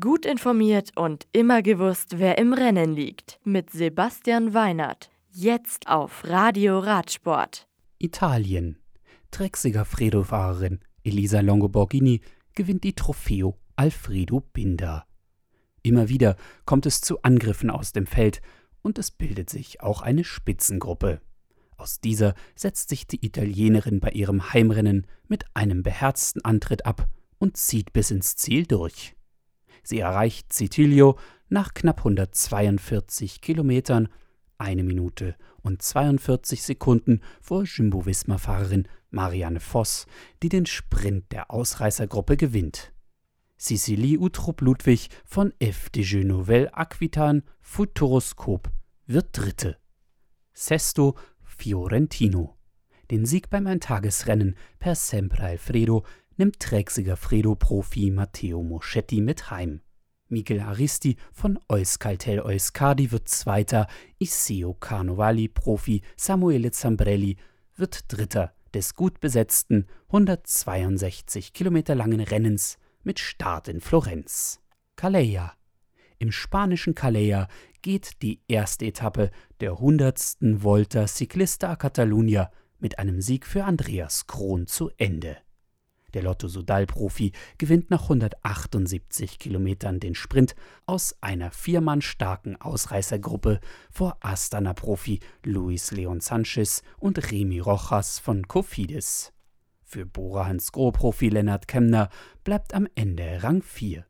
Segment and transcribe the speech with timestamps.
[0.00, 3.38] Gut informiert und immer gewusst, wer im Rennen liegt.
[3.44, 5.10] Mit Sebastian Weinert.
[5.30, 7.68] Jetzt auf Radio Radsport.
[7.98, 8.78] Italien.
[9.30, 12.22] Drecksiger Fredo-Fahrerin Elisa Longoborghini
[12.54, 15.04] gewinnt die Trofeo Alfredo Binder.
[15.82, 18.40] Immer wieder kommt es zu Angriffen aus dem Feld
[18.80, 21.20] und es bildet sich auch eine Spitzengruppe.
[21.76, 27.06] Aus dieser setzt sich die Italienerin bei ihrem Heimrennen mit einem beherzten Antritt ab
[27.38, 29.14] und zieht bis ins Ziel durch.
[29.84, 34.08] Sie erreicht Citilio nach knapp 142 Kilometern,
[34.58, 40.06] eine Minute und 42 Sekunden vor Jumbo-Visma-Fahrerin Marianne Voss,
[40.42, 42.92] die den Sprint der Ausreißergruppe gewinnt.
[43.56, 48.70] Cecilie Utrup-Ludwig von FDJ Nouvelle Aquitan Futuroskop
[49.06, 49.76] wird Dritte.
[50.52, 51.14] Sesto
[51.44, 52.56] Fiorentino.
[53.10, 56.04] Den Sieg beim Eintagesrennen per Sempre Alfredo
[56.36, 59.80] nimmt Trägsieger Fredo-Profi Matteo Moschetti mit heim.
[60.28, 63.86] Miguel Aristi von Euskaltel Euskadi wird Zweiter,
[64.18, 67.36] Iseo Carnovali-Profi Samuele Zambrelli
[67.76, 74.60] wird Dritter des gut besetzten 162 Kilometer langen Rennens mit Start in Florenz.
[74.96, 75.52] Calleja.
[76.18, 77.48] Im spanischen Calleja
[77.82, 79.30] geht die erste Etappe
[79.60, 80.36] der 100.
[80.40, 85.36] Volta Ciclista a Catalunya mit einem Sieg für Andreas Krohn zu Ende.
[86.14, 90.54] Der Lotto Sudal-Profi gewinnt nach 178 Kilometern den Sprint
[90.86, 99.32] aus einer viermann starken Ausreißergruppe vor Astana-Profi Luis Leon Sanchez und Remy Rojas von Cofidis.
[99.82, 102.08] Für Bora Hansgrohe-Profi Lennart Kemner
[102.44, 104.06] bleibt am Ende Rang 4.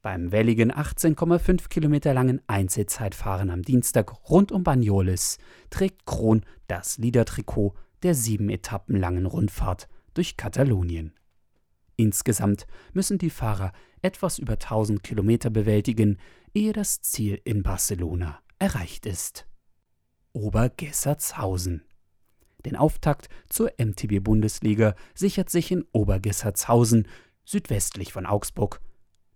[0.00, 5.38] Beim welligen 18,5 Kilometer langen Einzelzeitfahren am Dienstag rund um Banyoles
[5.70, 11.14] trägt Kron das Liedertrikot der sieben Etappen langen Rundfahrt durch Katalonien.
[11.96, 16.18] Insgesamt müssen die Fahrer etwas über 1000 Kilometer bewältigen,
[16.52, 19.46] ehe das Ziel in Barcelona erreicht ist.
[20.32, 21.82] Obergessertshausen.
[22.64, 27.06] Den Auftakt zur MTB-Bundesliga sichert sich in Obergessertshausen,
[27.44, 28.80] südwestlich von Augsburg,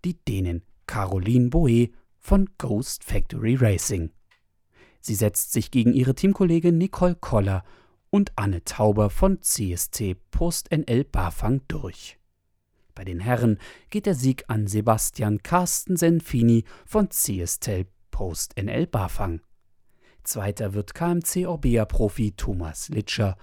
[0.05, 4.11] die Dänen Caroline Boe von Ghost Factory Racing.
[5.01, 7.65] Sie setzt sich gegen ihre Teamkollegin Nicole Koller
[8.11, 12.18] und Anne Tauber von CST Post NL Bafang durch.
[12.99, 13.59] Bei den Herren
[13.91, 19.41] geht der Sieg an Sebastian Carsten Senfini von CSTEL Post NL Bafang.
[20.25, 23.37] Zweiter wird KMC Orbea-Profi Thomas Litscher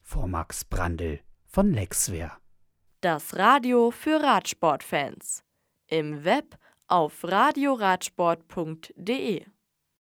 [0.00, 2.38] vor Max Brandl von Lexwehr.
[3.02, 5.44] Das Radio für Radsportfans.
[5.88, 6.56] Im Web
[6.86, 9.44] auf radioradsport.de